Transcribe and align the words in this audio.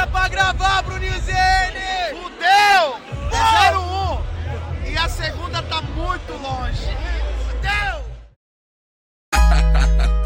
data 0.00 0.06
pra 0.06 0.28
gravar, 0.28 0.82
Bruninho 0.82 1.20
Zene! 1.20 2.10
Fudeu! 2.10 2.98
É 3.32 3.76
01 3.76 4.22
e 4.90 4.96
a 4.96 5.06
segunda 5.08 5.62
tá 5.62 5.80
muito 5.82 6.32
longe. 6.32 6.88
Fudeu! 7.48 8.04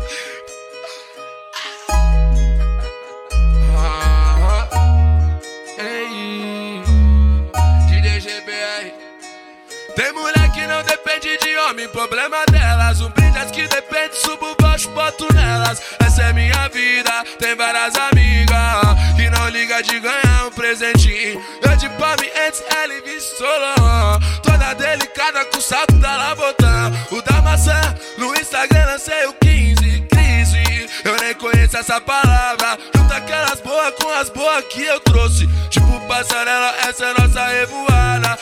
Tem 9.94 10.12
mulher 10.12 10.50
que 10.52 10.66
não 10.66 10.82
depende 10.82 11.38
de 11.38 11.56
homem, 11.58 11.88
problema 11.88 12.44
delas. 12.50 13.00
Um 13.00 13.10
brilhas 13.10 13.50
que 13.52 13.66
depende, 13.68 14.16
subo 14.16 14.56
baixo, 14.60 14.90
boto 14.90 15.32
nelas. 15.32 15.80
Essa 16.04 16.22
é 16.22 16.32
minha 16.32 16.68
vida, 16.68 17.24
tem 17.38 17.54
várias 17.54 17.94
amigas 17.94 19.14
que 19.16 19.30
não 19.30 19.48
liga 19.50 19.82
de 19.82 20.00
ganhar 20.00 20.46
um 20.46 20.50
presentinho. 20.50 21.40
Eu 21.62 21.76
de 21.76 21.88
palme 21.90 22.28
antes, 22.46 22.62
ela 22.76 22.92
e 22.92 23.20
solão. 23.20 24.20
Toda 24.42 24.74
delicada 24.74 25.44
com 25.44 25.58
o 25.58 25.62
salto 25.62 25.94
da 25.94 26.16
Labotã. 26.16 26.92
O 27.12 27.22
da 27.22 27.40
maçã, 27.42 27.80
no 28.18 28.34
Instagram 28.34 28.86
lancei 28.86 29.26
o 29.26 29.32
15, 29.34 30.00
crise. 30.10 30.90
Eu 31.04 31.16
nem 31.18 31.34
conheço 31.34 31.76
essa 31.76 32.00
palavra. 32.00 32.78
Junta 32.96 33.16
aquelas 33.16 33.60
boas 33.60 33.94
com 33.94 34.10
as 34.10 34.28
boas 34.30 34.64
que 34.64 34.82
eu 34.82 34.98
trouxe. 35.00 35.46
Tipo 35.70 36.00
passarela, 36.08 36.74
essa 36.88 37.06
é 37.06 37.20
nossa 37.20 37.46
revoada. 37.46 38.38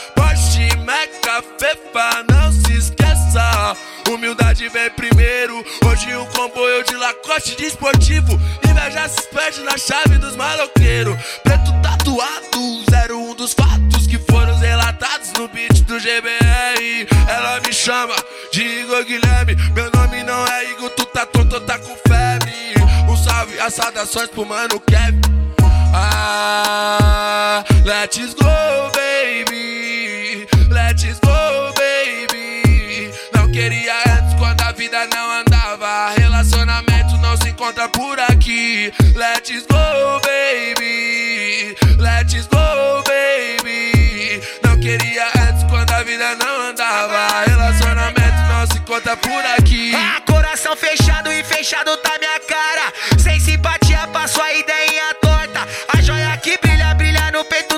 Porsche, 0.63 0.77
Meca, 0.79 1.43
Fefa, 1.59 2.25
não 2.31 2.53
se 2.53 2.77
esqueça. 2.77 3.77
Humildade 4.09 4.69
vem 4.69 4.91
primeiro. 4.91 5.65
Hoje 5.85 6.17
um 6.17 6.27
comboio 6.27 6.85
de 6.85 6.95
lacoste 6.97 7.57
de 7.57 7.67
esportivo. 7.67 8.39
Inveja 8.69 9.09
se 9.09 9.23
perde 9.29 9.61
na 9.63 9.77
chave 9.77 10.19
dos 10.19 10.37
maloqueiros. 10.37 11.17
Preto 11.43 11.73
tatuado, 11.83 12.85
01 13.11 13.35
dos 13.35 13.55
fatos 13.55 14.07
que 14.07 14.19
foram 14.19 14.57
relatados 14.59 15.33
no 15.33 15.49
beat 15.49 15.83
do 15.83 15.99
GBR. 15.99 17.09
Ela 17.29 17.61
me 17.61 17.73
chama 17.73 18.15
de 18.53 18.63
Igor 18.63 19.05
Guilherme. 19.05 19.57
Meu 19.75 19.91
nome 19.95 20.23
não 20.23 20.47
é 20.47 20.71
Igor, 20.71 20.91
tu 20.91 21.05
tá 21.07 21.27
tonto, 21.27 21.61
tá 21.61 21.79
com 21.79 21.97
febre. 22.09 22.53
Um 23.09 23.17
salve, 23.17 23.59
as 23.59 23.75
saudações 23.75 24.29
pro 24.29 24.45
mano 24.47 24.81
Kevin. 24.81 25.21
Ah, 25.95 27.65
let's 27.85 28.35
go, 28.35 28.91
baby. 28.95 29.72
Let's 30.93 31.19
go, 31.21 31.73
baby. 31.73 33.11
Não 33.35 33.51
queria 33.51 33.95
antes 34.09 34.35
quando 34.39 34.61
a 34.61 34.73
vida 34.73 35.07
não 35.07 35.41
andava. 35.41 36.11
Relacionamento 36.19 37.17
não 37.17 37.35
se 37.39 37.49
encontra 37.49 37.89
por 37.89 38.21
aqui. 38.21 38.93
Let's 39.17 39.65
go, 39.69 40.21
baby. 40.21 41.75
Let's 41.97 42.47
go, 42.47 43.03
baby. 43.09 44.43
Não 44.63 44.79
queria 44.81 45.29
antes 45.49 45.65
quando 45.71 45.91
a 45.93 46.03
vida 46.03 46.35
não 46.35 46.69
andava. 46.69 47.43
Relacionamento 47.47 48.43
não 48.51 48.67
se 48.67 48.77
encontra 48.77 49.17
por 49.17 49.47
aqui. 49.59 49.95
Ah, 49.97 50.21
coração 50.31 50.77
fechado 50.77 51.33
e 51.33 51.43
fechado 51.43 51.97
tá 51.97 52.19
minha 52.19 52.39
cara. 52.41 52.93
Sem 53.19 53.41
simpatia 53.41 54.07
pra 54.09 54.29
sua 54.29 54.53
ideinha 54.53 55.15
torta. 55.23 55.67
A 55.97 56.03
joia 56.03 56.37
que 56.37 56.59
brilha, 56.59 56.93
brilha 56.95 57.31
no 57.31 57.43
peito 57.47 57.72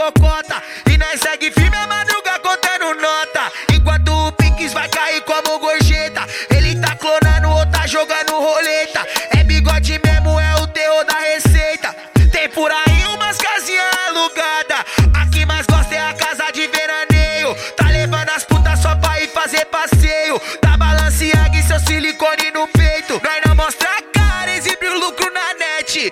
cocota. 0.00 0.62
E 0.90 0.96
nós 0.96 1.20
segue 1.20 1.50
firme 1.50 1.76
a 1.76 1.86
madruga 1.86 2.38
contando 2.38 3.00
nota. 3.00 3.52
Enquanto 3.74 4.08
o 4.08 4.32
Pinks 4.32 4.72
vai 4.72 4.88
cair 4.88 5.20
como 5.22 5.58
gorjeta. 5.58 6.26
Ele 6.48 6.80
tá 6.80 6.96
clonando 6.96 7.50
ou 7.50 7.66
tá 7.66 7.86
jogando 7.86 8.32
roleta. 8.32 9.06
É 9.36 9.44
bigode 9.44 10.00
mesmo, 10.02 10.40
é 10.40 10.54
o 10.62 10.66
terror 10.68 11.04
da 11.04 11.18
receita. 11.18 11.94
Tem 12.32 12.48
por 12.48 12.70
aí 12.70 13.04
umas 13.14 13.36
casinhas 13.36 13.94
alugadas. 14.06 14.84
A 15.12 15.26
que 15.26 15.44
mais 15.44 15.66
gosta 15.66 15.94
é 15.94 16.00
a 16.00 16.14
casa 16.14 16.50
de 16.50 16.66
veraneio. 16.66 17.54
Tá 17.76 17.88
levando 17.90 18.30
as 18.30 18.44
putas 18.44 18.78
só 18.78 18.94
pra 18.96 19.20
ir 19.20 19.28
fazer 19.28 19.66
passeio. 19.66 20.40
Balenciaga 20.78 21.58
e 21.58 21.62
seu 21.62 21.78
silicone 21.80 22.50
no 22.54 22.66
peito. 22.68 23.20
Nós 23.22 23.40
não 23.46 23.54
mostra 23.54 23.88
a 23.98 24.02
cara, 24.18 24.56
exibe 24.56 24.86
o 24.86 24.98
lucro 24.98 25.30
na 25.30 25.54
net. 25.54 26.10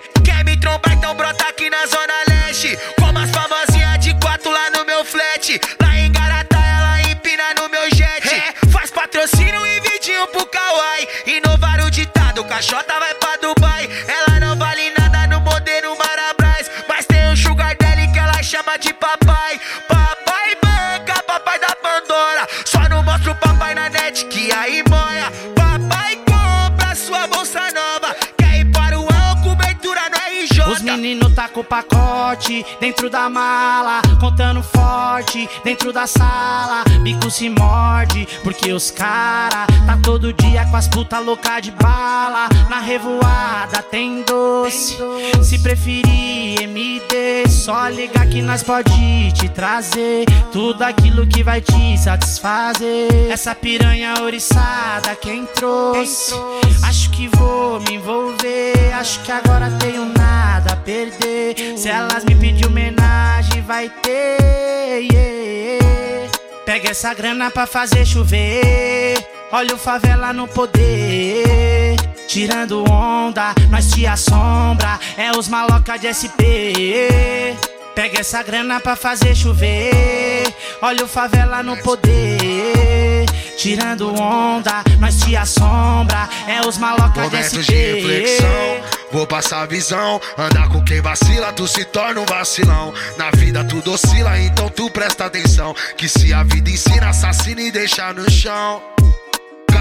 Inovar 11.26 11.80
o 11.84 11.90
ditado, 11.90 12.44
caixota 12.44 12.98
vai 12.98 13.14
pra 13.14 13.36
Dubai. 13.36 13.88
Ela 14.06 14.40
não 14.40 14.56
vale 14.56 14.90
nada 14.98 15.26
no 15.26 15.40
modelo 15.40 15.96
Marabras. 15.96 16.70
Mas 16.88 17.06
tem 17.06 17.28
um 17.28 17.36
sugar 17.36 17.76
daddy 17.76 18.10
que 18.12 18.18
ela 18.18 18.42
chama 18.42 18.76
de 18.78 18.92
papai. 18.92 19.60
Papai 19.86 20.56
banca, 20.62 21.22
papai 21.22 21.58
da 21.58 21.74
Pandora. 21.76 22.48
Só 22.64 22.88
não 22.88 23.02
mostra 23.02 23.32
o 23.32 23.34
papai 23.36 23.74
na 23.74 23.88
net 23.88 24.24
que 24.26 24.52
aí 24.52 24.82
moia. 24.88 25.32
Papai 25.54 26.16
compra 26.16 26.94
sua 26.94 27.26
bolsa 27.26 27.60
nova. 27.72 28.14
Quer 28.36 28.60
ir 28.60 28.70
para 28.72 28.98
o 28.98 29.02
ano, 29.02 29.42
cobertura 29.42 30.02
no 30.10 30.16
RJ. 30.16 30.72
Os 30.72 30.82
meninos 30.82 31.34
tá 31.34 31.48
com 31.48 31.64
pacote 31.64 32.64
dentro 32.80 33.08
da 33.08 33.28
mala, 33.28 34.02
contando 34.20 34.62
forte 34.88 35.48
dentro 35.62 35.92
da 35.92 36.06
sala. 36.06 36.84
Bico 37.02 37.30
se 37.30 37.50
morde, 37.50 38.26
porque 38.42 38.72
os 38.72 38.90
cara 38.90 39.66
tá 39.86 39.98
todo 40.02 40.32
dia 40.32 40.64
com 40.66 40.76
as 40.76 40.88
puta 40.88 41.18
louca 41.18 41.60
de 41.60 41.70
bala. 41.72 42.48
Na 42.70 42.80
revoada 42.80 43.82
tem 43.82 44.22
doce, 44.22 44.96
se 45.42 45.58
preferir 45.58 46.62
MD, 46.62 47.48
só 47.48 47.88
ligar 47.88 48.26
que 48.28 48.40
nós 48.40 48.62
pode 48.62 49.32
te 49.32 49.48
trazer 49.48 50.24
tudo 50.52 50.82
aquilo 50.82 51.26
que 51.26 51.42
vai 51.42 51.60
te 51.60 51.98
satisfazer. 51.98 53.30
Essa 53.30 53.54
piranha 53.54 54.14
oriçada 54.22 55.14
quem 55.16 55.44
trouxe, 55.46 56.34
acho 56.82 57.10
que 57.10 57.28
vou 57.28 57.80
me 57.80 57.94
envolver, 57.94 58.92
acho 58.94 59.20
que 59.20 59.32
agora 59.32 59.70
tenho 59.78 60.06
nada 60.06 60.72
a 60.72 60.76
perder. 60.76 61.76
Se 61.76 61.88
elas 61.88 62.24
me 62.24 62.34
pedir 62.34 62.66
homenagem, 62.66 63.62
vai 63.62 63.88
ter. 63.88 64.77
Yeah. 64.78 66.30
Pega 66.64 66.90
essa 66.90 67.14
grana 67.14 67.50
pra 67.50 67.66
fazer 67.66 68.04
chover. 68.04 69.16
Olha 69.50 69.74
o 69.74 69.78
favela 69.78 70.32
no 70.32 70.46
poder. 70.46 71.96
Tirando 72.26 72.84
onda, 72.90 73.54
nós 73.70 73.90
te 73.90 74.06
assombra. 74.06 75.00
É 75.16 75.30
os 75.32 75.48
maloca 75.48 75.98
de 75.98 76.12
SP. 76.12 77.56
Pega 77.94 78.20
essa 78.20 78.42
grana 78.42 78.78
pra 78.78 78.94
fazer 78.94 79.34
chover. 79.34 80.54
Olha 80.82 81.04
o 81.04 81.08
favela 81.08 81.62
no 81.62 81.76
poder. 81.78 83.24
Tirando 83.56 84.14
onda, 84.14 84.84
nós 85.00 85.18
te 85.18 85.34
assombra. 85.36 86.28
É 86.46 86.64
os 86.66 86.78
maloca 86.78 87.28
de 87.28 87.42
SP. 87.42 87.62
de 87.64 87.74
reflexão, 87.74 88.97
vou 89.12 89.26
passar 89.26 89.66
visão. 89.66 90.20
Andar 90.36 90.68
com 90.68 90.84
quem 90.84 91.00
vacila, 91.00 91.52
tu 91.52 91.66
se 91.66 91.84
torna 91.84 92.20
um 92.20 92.26
vacilão. 92.26 92.92
Na 93.16 93.30
vida 93.30 93.64
tudo 93.64 93.92
oscila, 93.92 94.38
então 94.38 94.68
tu 94.68 94.90
presta 94.90 95.26
atenção. 95.26 95.74
Que 95.96 96.08
se 96.08 96.32
a 96.32 96.42
vida 96.42 96.70
ensina, 96.70 97.08
assassina 97.08 97.60
e 97.60 97.70
deixa 97.70 98.12
no 98.12 98.30
chão. 98.30 98.82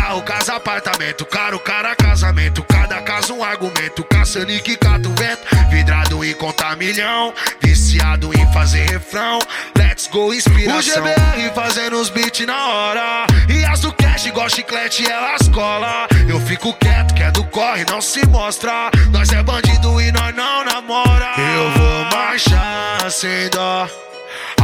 Carro, 0.08 0.22
casa, 0.22 0.56
apartamento, 0.56 1.26
caro, 1.26 1.60
cara, 1.60 1.94
casamento. 1.94 2.64
Cada 2.64 3.02
caso 3.02 3.34
um 3.34 3.44
argumento. 3.44 4.06
Caçando 4.06 4.58
que 4.62 4.78
cata 4.78 5.10
o 5.10 5.12
vento. 5.14 5.42
Vidrado 5.70 6.24
em 6.24 6.34
contar 6.34 6.78
milhão. 6.78 7.34
Viciado 7.62 8.32
em 8.34 8.54
fazer 8.54 8.90
refrão. 8.90 9.38
Let's 9.78 10.08
go, 10.08 10.34
inspiração. 10.34 11.04
O 11.04 11.08
GBR 11.10 11.54
fazendo 11.54 12.00
os 12.00 12.10
beats 12.10 12.48
na 12.48 12.68
hora. 12.68 13.28
E 13.50 13.66
as 13.66 13.82
do 13.82 13.92
cash, 13.92 14.28
igual 14.28 14.50
chiclete, 14.50 15.06
elas 15.06 15.50
cola. 15.50 16.08
Eu 16.26 16.40
fico 16.40 16.72
quieto, 16.76 17.14
que 17.14 17.24
é 17.24 17.30
do 17.30 17.44
corre, 17.44 17.84
não 17.90 18.00
se 18.00 18.26
mostra. 18.28 18.90
Nós 19.12 19.30
é 19.34 19.44
bandido 19.44 20.00
e 20.00 20.10
nós 20.14 20.34
não 20.34 20.64
namora. 20.64 21.34
Eu 21.38 21.70
vou 21.72 22.06
marchar 22.18 23.12
sem 23.12 23.50
dó. 23.50 23.90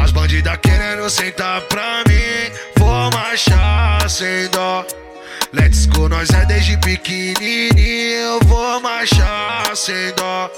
As 0.02 0.10
bandidas 0.10 0.58
querendo 0.62 1.10
sentar 1.10 1.60
pra 1.64 2.02
mim. 2.08 2.50
Vou 2.78 3.12
marchar 3.12 4.10
sem 4.10 4.48
dó. 4.48 4.86
Let's 5.54 5.86
go, 5.86 6.10
nós 6.10 6.30
é 6.32 6.46
desde 6.46 6.78
pequenininho. 6.78 7.78
Eu 7.78 8.40
vou 8.46 8.82
marchar 8.82 9.76
sem 9.76 10.12
dó. 10.16 10.50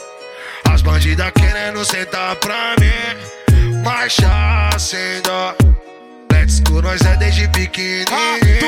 As 0.69 0.81
bandidas 0.81 1.31
querendo 1.31 1.83
sentar 1.83 2.35
pra 2.37 2.75
mim. 2.79 3.83
Marchar 3.83 4.79
sem 4.79 5.21
dó. 5.21 5.53
Let's 6.31 6.61
go, 6.61 6.81
nós 6.81 7.01
é 7.01 7.17
desde 7.17 7.47
pequenininho. 7.49 8.64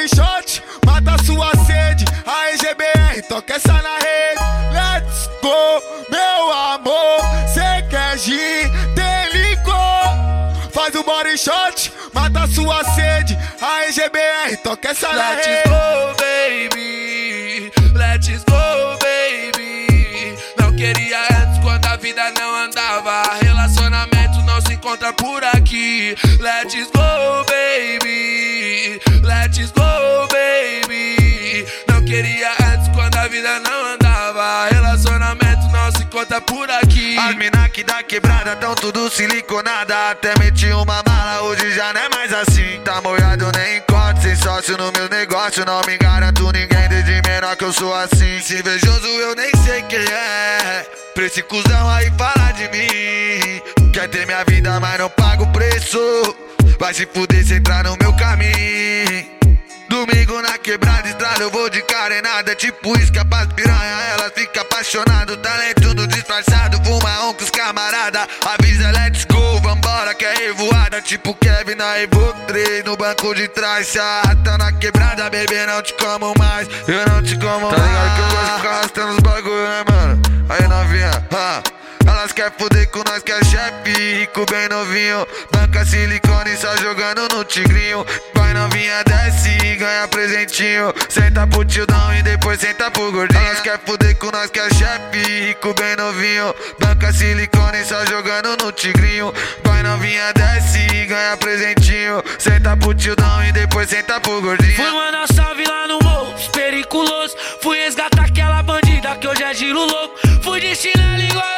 Faz 0.00 0.12
o 0.12 0.16
body 0.16 0.16
shot, 0.16 0.62
mata 0.86 1.24
sua 1.24 1.50
sede. 1.66 2.04
A 2.26 2.52
EGBR, 2.52 3.22
toca 3.28 3.54
essa 3.54 3.72
na 3.72 3.98
rede. 3.98 4.40
Let's 4.72 5.28
go, 5.42 5.82
meu 6.10 6.52
amor. 6.52 7.20
Cê 7.52 7.82
quer 7.90 8.18
gin, 8.18 8.70
tem 8.94 9.42
licor. 9.42 10.72
Faz 10.72 10.94
o 10.94 11.02
body 11.02 11.36
shot, 11.36 11.92
mata 12.14 12.46
sua 12.46 12.82
sede. 12.94 13.36
A 13.60 13.88
EGBR, 13.88 14.56
toca 14.62 14.88
essa 14.88 15.12
na 15.12 15.30
Let's 15.30 15.46
rede. 15.46 15.68
go, 15.68 16.14
baby. 16.16 17.72
Let's 17.92 18.44
go, 18.44 18.96
baby. 19.02 20.34
Não 20.58 20.74
queria 20.76 21.20
antes 21.42 21.58
quando 21.62 21.84
a 21.84 21.96
vida 21.96 22.32
não 22.38 22.54
andava. 22.54 23.22
Relacionamento 23.42 24.40
não 24.46 24.60
se 24.62 24.72
encontra 24.72 25.12
por 25.12 25.44
aqui. 25.44 26.16
Let's 26.40 26.74
go, 26.86 27.44
baby. 27.44 29.00
Let's 29.30 29.70
go, 29.70 30.26
baby. 30.32 31.64
Não 31.88 32.04
queria 32.04 32.50
antes 32.72 32.88
quando 32.88 33.14
a 33.16 33.28
vida 33.28 33.60
não 33.60 33.94
andava. 33.94 34.68
Relacionamento 34.70 35.68
não 35.68 35.92
se 35.92 36.02
encontra 36.02 36.40
por 36.40 36.68
aqui. 36.68 37.16
As 37.16 37.36
mina 37.36 37.68
que 37.68 37.84
da 37.84 38.02
quebrada 38.02 38.56
tão 38.56 38.74
tudo 38.74 39.08
siliconada 39.08 40.10
Até 40.10 40.36
meti 40.38 40.66
uma 40.72 41.02
mala, 41.06 41.42
hoje 41.42 41.72
já 41.72 41.92
não 41.92 42.00
é 42.00 42.08
mais 42.08 42.32
assim 42.32 42.80
Tá 42.84 43.00
molhado 43.00 43.50
nem 43.56 43.80
sócio 44.36 44.76
no 44.76 44.92
meu 44.92 45.08
negócio 45.08 45.64
Não 45.64 45.80
me 45.86 45.96
garanto 45.98 46.50
ninguém 46.52 46.88
desde 46.88 47.20
menor 47.28 47.56
que 47.56 47.64
eu 47.64 47.72
sou 47.72 47.94
assim. 47.94 48.40
Se 48.40 48.58
invejoso 48.58 49.06
eu 49.06 49.34
nem 49.34 49.50
sei 49.64 49.82
quem 49.82 49.98
é. 49.98 50.86
Pra 51.14 51.24
esse 51.26 51.42
cuzão 51.42 51.88
aí 51.90 52.10
falar 52.16 52.52
de 52.52 52.68
mim. 52.68 53.90
Quer 53.92 54.08
ter 54.08 54.26
minha 54.26 54.44
vida 54.44 54.78
mas 54.80 54.98
não 54.98 55.10
paga 55.10 55.42
o 55.42 55.52
preço. 55.52 55.98
Vai 56.78 56.94
se 56.94 57.06
fuder 57.06 57.44
se 57.44 57.54
entrar 57.54 57.84
no 57.84 57.96
meu 58.00 58.12
caminho 58.16 59.39
Domingo 60.00 60.40
na 60.40 60.56
quebrada, 60.56 61.06
estrada, 61.06 61.42
eu 61.42 61.50
vou 61.50 61.68
de 61.68 61.82
carenada. 61.82 62.54
Tipo 62.54 62.98
isca 62.98 63.22
pras 63.22 63.48
piranha, 63.52 64.02
elas 64.14 64.32
ficam 64.34 64.62
apaixonadas. 64.62 65.36
Talento 65.36 65.94
do 65.94 66.06
disfarçado, 66.06 66.82
fuma 66.82 67.26
um 67.26 67.34
com 67.34 67.44
os 67.44 67.50
camarada. 67.50 68.26
Avisa, 68.46 68.90
let's 68.92 69.26
go, 69.26 69.60
vambora, 69.60 70.14
que 70.14 70.24
é 70.24 70.32
revoada. 70.36 71.02
Tipo 71.02 71.34
Kevin 71.34 71.74
na 71.74 71.98
Evo 71.98 72.32
3, 72.46 72.82
no 72.82 72.96
banco 72.96 73.34
de 73.34 73.46
trás. 73.48 73.88
Se 73.88 73.98
a 73.98 74.22
rata 74.24 74.56
na 74.56 74.72
quebrada, 74.72 75.28
bebê, 75.28 75.66
não 75.66 75.82
te 75.82 75.92
como 75.92 76.32
mais. 76.38 76.66
Eu 76.88 77.06
não 77.06 77.22
te 77.22 77.38
como 77.38 77.70
mais. 77.70 77.76
Tá 77.76 77.86
ligado 77.86 78.14
que 78.14 78.20
eu 78.22 78.28
gosto 78.30 78.52
de 78.52 78.56
ficar 78.56 78.70
arrastando 78.70 79.12
os 79.12 79.18
bagulho, 79.18 79.68
né, 79.68 79.84
mano? 79.86 80.22
Aí 80.48 80.66
novinha, 80.66 81.26
ha. 81.30 81.79
Elas 82.06 82.32
quer 82.32 82.52
fuder 82.56 82.88
com 82.90 83.02
nós 83.06 83.22
que 83.22 83.32
é 83.32 83.42
chefe, 83.44 84.18
rico 84.20 84.44
bem 84.50 84.68
novinho. 84.68 85.26
Banca 85.52 85.84
silicone 85.84 86.56
só 86.56 86.76
jogando 86.76 87.28
no 87.34 87.44
tigrinho. 87.44 88.04
Vai 88.34 88.52
novinha, 88.54 89.02
desce 89.04 89.50
e 89.64 89.76
ganha 89.76 90.08
presentinho. 90.08 90.92
Senta 91.08 91.46
pro 91.46 91.64
tildão 91.64 92.14
e 92.14 92.22
depois 92.22 92.60
senta 92.60 92.90
pro 92.90 93.12
gordinho. 93.12 93.40
Elas 93.40 93.60
quer 93.60 93.78
fuder 93.84 94.16
com 94.16 94.30
nós 94.30 94.50
que 94.50 94.58
é 94.58 94.68
chefe, 94.70 95.46
rico 95.46 95.74
bem 95.74 95.96
novinho. 95.96 96.54
Banca 96.78 97.12
silicone 97.12 97.84
só 97.84 98.04
jogando 98.06 98.56
no 98.62 98.72
tigrinho. 98.72 99.32
Vai 99.64 99.82
novinha, 99.82 100.32
desce 100.32 100.78
e 100.94 101.06
ganha 101.06 101.36
presentinho. 101.36 102.22
Senta 102.38 102.76
pro 102.76 102.94
tildão 102.94 103.44
e 103.44 103.52
depois 103.52 103.88
senta 103.88 104.20
pro 104.20 104.40
gordinho. 104.40 104.76
Fui 104.76 104.90
mandar 104.90 105.26
salve 105.32 105.64
lá 105.64 105.86
no 105.86 105.98
morro, 106.02 106.34
os 106.34 106.48
periculosos. 106.48 107.36
Fui 107.62 107.78
resgatar 107.78 108.24
aquela 108.24 108.62
bandida 108.62 109.16
que 109.16 109.26
hoje 109.26 109.42
é 109.42 109.54
giro 109.54 109.78
louco. 109.78 110.18
Fui 110.42 110.60
de 110.60 110.74
chinelo 110.74 111.22
igual 111.22 111.49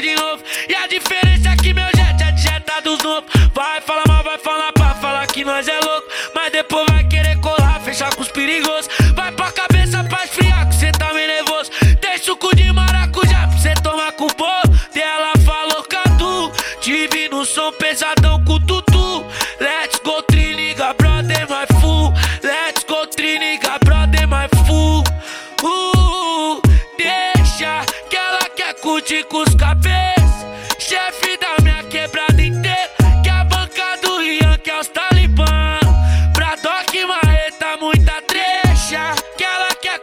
de 0.00 0.14
novo. 0.14 0.42
E 0.68 0.74
a 0.74 0.86
diferença 0.86 1.50
é 1.50 1.56
que 1.56 1.72
meu 1.72 1.86
jet 1.94 2.22
é 2.22 2.32
de 2.32 2.42
jeta 2.42 2.80
dos 2.82 3.02
novos. 3.02 3.30
Vai 3.54 3.80
falar 3.80 4.04
mal, 4.06 4.22
vai 4.22 4.38
falar 4.38 4.72
pra 4.72 4.94
falar 4.94 5.26
que 5.26 5.44
nós 5.44 5.66
é 5.66 5.78
louco. 5.80 6.08
Mas 6.34 6.52
depois 6.52 6.86
vai 6.88 7.04
querer 7.04 7.38
colar, 7.40 7.80
fechar 7.80 8.14
com 8.14 8.22
os 8.22 8.28
perigosos. 8.28 8.88
Vai 9.14 9.32
pra 9.32 9.50
cabeça 9.52 10.04
pra 10.04 10.24
esfriar, 10.24 10.68
que 10.68 10.74
cê 10.74 10.92
tá 10.92 11.12
meio 11.14 11.28
nervoso. 11.28 11.70
Tem 12.00 12.18
suco 12.18 12.54
de 12.54 12.70
maracujá 12.72 13.48
pra 13.48 13.58
cê 13.58 13.74
tomar 13.82 14.12
com 14.12 14.24
o 14.26 14.34
bolo. 14.34 14.78
Dela 14.92 15.32
falou 15.44 15.82
catu, 15.84 16.52
tive 16.80 17.28
no 17.28 17.44
som 17.44 17.72
pesadão 17.72 18.44
com 18.44 18.60
tutu. 18.60 19.26
Let's 19.60 20.00
go, 20.04 20.22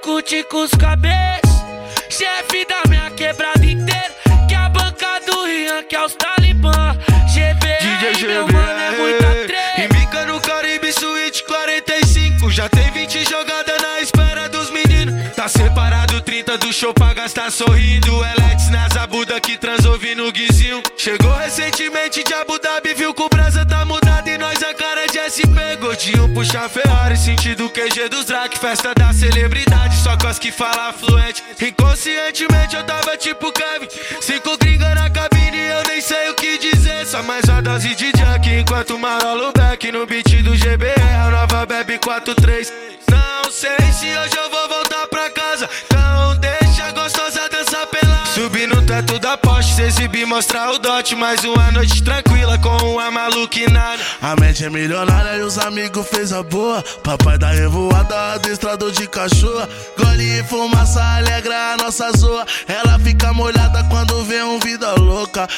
curtir 0.03 0.44
com 0.44 0.63
os 0.63 0.71
cabeças. 0.71 1.63
Chefe 2.09 2.65
da 2.65 2.83
minha 2.89 3.09
quebrada 3.11 3.65
inteira. 3.65 4.13
Que 4.47 4.53
a 4.53 4.67
banca 4.69 5.19
do 5.25 5.45
Rian, 5.45 5.83
que 5.83 5.95
é 5.95 6.05
os 6.05 6.13
talibã. 6.13 6.95
GBR, 7.33 8.27
meu 8.27 8.47
mano, 8.47 8.79
é 8.79 8.91
muita 8.91 9.47
trecha. 9.47 9.85
Embica 9.85 10.25
no 10.25 10.39
Caribe 10.39 10.91
Suíte 10.91 11.44
45 11.45 12.51
Já 12.51 12.69
tem 12.69 12.91
20 12.91 13.27
jogadas 13.27 13.81
na 13.81 14.01
espera 14.01 14.47
dos 14.50 14.69
meninos 14.69 15.33
Tá 15.35 15.47
separado 15.47 16.21
30 16.21 16.59
do 16.59 16.71
show 16.71 16.94
pra 16.94 17.13
gastar 17.13 17.51
sorrindo 17.51 18.23
Elex 18.23 18.69
nas 18.69 18.95
abuda 18.95 19.39
que 19.41 19.57
transou 19.57 19.97
no 20.15 20.31
guizinho 20.31 20.83
Chegou 20.95 21.33
recentemente 21.33 22.23
de 22.23 22.33
Abu 22.35 22.59
Dhabi 22.59 22.94
Viu 22.94 23.13
que 23.15 23.23
o 23.23 23.29
brasa 23.29 23.65
tá 23.65 23.83
mudado 23.83 24.02
SP 25.33 25.57
Gordinho 25.81 26.30
puxa 26.30 26.69
Ferrari, 26.69 27.18
sentido 27.18 27.68
QG 27.68 28.07
dos 28.07 28.25
Drac 28.25 28.56
Festa 28.56 28.94
da 28.94 29.12
celebridade, 29.12 29.97
só 29.97 30.15
cos 30.15 30.38
que 30.38 30.51
fala 30.51 30.94
fluente. 30.94 31.44
Inconscientemente 31.59 32.75
eu 32.75 32.83
tava 32.83 33.18
tipo 33.18 33.51
Kevin 33.51 33.88
Cinco 34.21 34.55
gringa 34.60 34.93
na 34.93 35.10
cabine 35.10 35.57
eu 35.57 35.84
nem 35.88 36.00
sei 36.01 36.29
o 36.29 36.36
que 36.36 36.60
dizer. 36.60 37.07
Só 37.07 37.24
mais 37.24 37.46
uma 37.46 37.63
dose 37.63 37.96
de 37.96 38.12
Jack 38.12 38.48
enquanto 38.48 39.00
marolo 39.00 39.51
back 39.53 39.91
No 39.91 40.05
beat 40.05 40.43
do 40.43 40.55
GBR, 40.55 41.31
nova 41.31 41.65
bebe 41.65 41.98
43 41.98 42.72
Não 43.10 43.51
sei 43.51 43.91
se 43.91 44.05
hoje 44.15 44.38
eu 44.38 44.50
vou 44.51 44.69
voltar 44.69 44.82
Subir 48.33 48.67
no 48.67 48.81
teto 48.81 49.19
da 49.19 49.37
Porsche, 49.37 49.75
se 49.75 49.83
exibir, 49.83 50.25
mostrar 50.25 50.71
o 50.71 50.79
dote 50.79 51.15
Mais 51.15 51.43
uma 51.43 51.69
noite 51.69 52.01
tranquila 52.01 52.57
com 52.57 52.75
uma 52.93 53.11
maluquinada 53.11 54.01
A 54.19 54.35
mente 54.41 54.65
é 54.65 54.71
milionária 54.71 55.37
e 55.37 55.43
os 55.43 55.59
amigos 55.59 56.07
fez 56.07 56.33
a 56.33 56.41
boa. 56.41 56.83
Papai 57.03 57.37
da 57.37 57.51
revoada, 57.51 58.33
adestrador 58.33 58.91
de 58.91 59.05
cachorro. 59.05 59.67
Gole 59.95 60.39
e 60.39 60.43
fumaça 60.45 60.99
alegra 61.17 61.73
a 61.73 61.77
nossa 61.77 62.11
zoa. 62.17 62.43
Ela 62.67 62.97
fica 62.97 63.31
molhada 63.33 63.83
quando 63.83 64.25
vê 64.25 64.41
um 64.41 64.59
vida. 64.59 64.95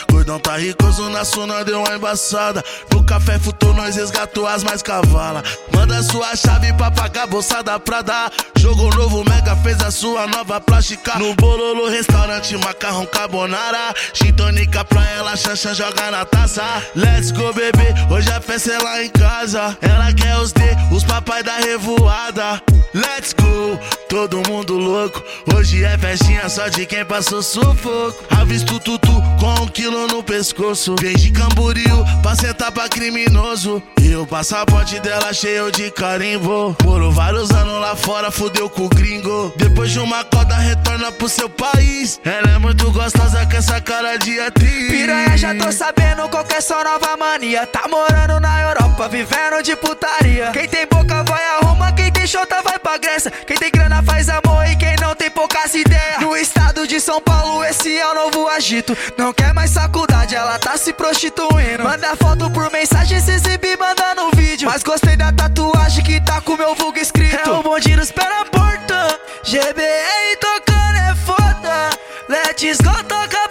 Gordão 0.10 0.40
tá 0.40 0.58
ricoso 0.58 1.10
na 1.10 1.26
suna, 1.26 1.64
deu 1.64 1.80
uma 1.80 1.96
embaçada. 1.96 2.64
No 2.92 3.04
café 3.04 3.38
futou, 3.38 3.74
nós 3.74 3.96
resgatou 3.96 4.48
as 4.48 4.64
mais 4.64 4.82
cavala. 4.82 5.44
Manda 5.74 6.02
sua 6.04 6.36
chave 6.36 6.72
pra 6.74 6.90
pagar 6.92 7.28
bolsa 7.28 7.62
da 7.62 7.80
Prada. 7.80 8.32
Jogo 8.58 8.90
novo, 8.96 9.24
Mega 9.30 9.56
fez 9.58 9.80
a 9.82 9.92
sua 9.92 10.28
nova 10.28 10.60
plástica. 10.62 11.20
No 11.20 11.36
Bololo, 11.36 11.90
restaurante, 11.90 12.58
macarrão 12.58 13.06
carbonara. 13.06 13.94
Gin 14.14 14.34
tônica 14.34 14.84
pra 14.86 15.04
ela, 15.12 15.36
chancha 15.36 15.74
joga 15.74 16.12
na 16.12 16.26
taça. 16.26 16.64
Let's 16.96 17.32
go, 17.32 17.54
bebê, 17.54 17.94
hoje 18.10 18.32
a 18.32 18.42
festa 18.42 18.74
é 18.74 18.80
lá 18.80 19.04
em 19.04 19.10
casa. 19.10 19.78
Ela 19.82 20.14
quer 20.14 20.38
os 20.38 20.52
D, 20.52 20.62
os 20.92 21.04
papai 21.04 21.44
da 21.44 21.58
revoada. 21.58 22.62
Let's 22.94 23.34
go, 23.34 23.78
todo 24.08 24.42
mundo 24.50 24.78
louco. 24.78 25.22
Hoje 25.54 25.84
é 25.84 25.98
festinha 25.98 26.48
só 26.48 26.70
de 26.70 26.86
quem 26.86 27.04
passou 27.04 27.44
sufoco. 27.44 28.24
Avisto 28.30 28.80
tutu 28.80 29.12
com 29.40 29.65
um 29.66 29.68
quilo 29.68 30.08
no 30.08 30.24
pescoço. 30.24 30.96
Vem 31.02 31.16
de 31.16 31.32
Camboriú 31.32 32.06
pra 32.22 32.36
sentar 32.36 32.72
pra 32.72 32.88
criminoso. 32.88 33.82
E 34.02 34.16
o 34.16 34.26
passaporte 34.26 35.00
dela 35.00 35.34
cheio 35.34 35.72
de 35.72 35.90
carimbo. 35.92 36.76
Morou 36.84 37.12
vários 37.12 37.50
anos 37.52 37.82
lá 37.82 37.96
fora, 37.96 38.30
fudeu 38.32 38.70
com 38.70 38.84
o 38.84 38.90
gringo. 38.90 39.52
Depois 39.58 39.92
de 39.92 40.00
uma 40.00 40.24
coda, 40.24 40.56
retorna 40.56 41.12
pro 41.12 41.28
seu 41.28 41.50
país. 41.50 42.20
Ela 42.24 42.56
é 42.56 42.60
muito 42.60 42.92
gostosa 42.92 43.46
com 43.46 43.58
essa 43.58 43.82
cara 43.82 44.18
de 44.18 44.40
atriz. 44.40 44.92
Piranha, 44.92 45.38
já 45.38 45.56
tô 45.56 45.72
sabendo 45.72 46.30
qual 46.30 46.44
que 46.44 46.56
é 46.56 46.62
sua 46.62 46.84
nova 46.84 47.18
mania. 47.18 47.66
Tá 47.66 47.88
morando 47.90 48.40
na 48.40 48.62
Europa, 48.62 49.10
vivendo 49.10 49.64
de 49.64 49.76
putaria. 49.76 50.52
Quem 50.52 50.68
tem 50.68 50.86
boca 50.88 51.24
vai 51.24 51.44
arruma, 51.58 51.92
quem 51.94 52.12
tem 52.12 52.28
chota 52.28 52.62
vai 52.62 52.78
pra 52.78 52.98
Grécia. 52.98 53.32
Quem 53.32 53.58
tem 53.58 53.72
grana 53.72 54.04
faz 54.04 54.30
amor 54.30 54.66
e 54.70 54.76
quem 54.76 54.96
não 55.02 55.16
tem 55.16 55.32
poucas 55.36 55.76
ideias. 55.76 56.22
No 56.22 56.36
estado 56.36 56.88
de 56.88 57.00
São 57.00 57.22
Paulo, 57.22 57.64
esse 57.66 57.96
é 57.96 58.08
o 58.08 58.16
novo 58.16 58.48
agito. 58.48 58.98
Não 59.18 59.34
quer 59.34 59.54
mais 59.54 59.74
faculdade, 59.74 60.34
ela 60.34 60.58
tá 60.58 60.78
se 60.78 60.94
prostituindo. 60.94 61.84
Manda 61.84 62.16
foto 62.16 62.50
por 62.50 62.72
mensagem, 62.72 63.20
se 63.20 63.32
exibir, 63.32 63.78
manda 63.78 64.16
no 64.16 64.32
vídeo. 64.32 64.70
Mas 64.70 64.82
gostei 64.82 65.18
da 65.18 65.32
tatuagem 65.32 66.04
que 66.04 66.22
tá 66.22 66.40
com 66.42 66.56
meu 66.56 66.74
vulgo 66.74 66.98
escrito. 66.98 67.50
É 67.50 67.52
o 67.52 67.62
bonde 67.62 67.90
pé 68.14 68.30
na 68.30 68.46
porta. 68.46 69.20
GBR 69.44 70.38
tocando 70.40 70.98
é 70.98 71.16
foda. 71.26 71.90
Let's 72.30 72.78
go, 72.82 73.04
toca 73.04 73.45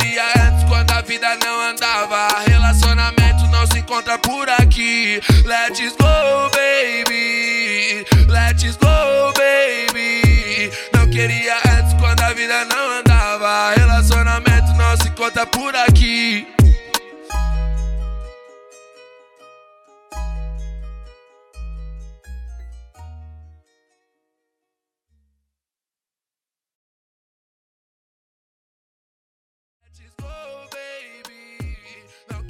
queria 0.00 0.24
antes 0.46 0.64
quando 0.64 0.90
a 0.92 1.00
vida 1.02 1.28
não 1.44 1.60
andava. 1.60 2.28
Relacionamento 2.46 3.46
não 3.48 3.66
se 3.66 3.78
encontra 3.78 4.18
por 4.18 4.48
aqui. 4.48 5.20
Let's 5.44 5.94
go, 5.96 6.50
baby. 6.54 8.06
Let's 8.28 8.76
go, 8.76 9.32
baby. 9.36 10.72
Não 10.94 11.08
queria 11.08 11.56
antes 11.78 11.92
quando 11.98 12.20
a 12.22 12.32
vida 12.32 12.64
não 12.64 12.98
andava. 12.98 13.74
Relacionamento 13.76 14.72
não 14.74 14.96
se 14.96 15.08
encontra 15.08 15.46
por 15.46 15.74
aqui. 15.76 16.46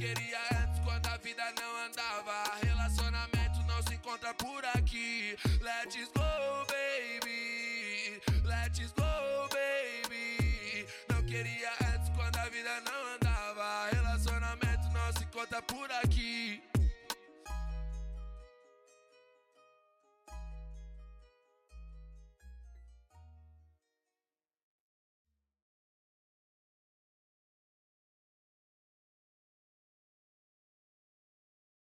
Queria 0.00 0.38
antes 0.62 0.80
quando 0.83 1.07
a 1.09 1.16
vida 1.19 1.42
não 1.61 1.76
andava. 1.85 2.57
Relacionamento 2.64 3.62
não 3.66 3.83
se 3.83 3.95
encontra 3.95 4.33
por 4.33 4.64
aqui. 4.75 5.37
Let's 5.61 6.09
go, 6.16 6.64
baby. 6.73 8.23
Let's 8.42 8.92
go, 8.92 9.49
baby. 9.52 10.87
Não 11.11 11.23
queria 11.25 11.71
antes 11.95 12.09
quando 12.16 12.37
a 12.38 12.49
vida 12.49 12.80
não 12.80 13.14
andava. 13.14 13.90
Relacionamento 13.92 14.88
não 14.88 15.12
se 15.12 15.25
encontra 15.25 15.61
por 15.61 15.90
aqui. 16.02 16.62